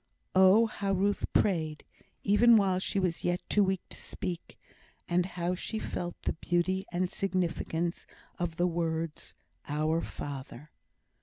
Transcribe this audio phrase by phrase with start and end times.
[0.33, 1.83] Oh, how Ruth prayed,
[2.23, 4.57] even while she was yet too weak to speak;
[5.07, 8.07] and how she felt the beauty and significance
[8.39, 9.35] of the words,
[9.69, 10.71] "Our Father!"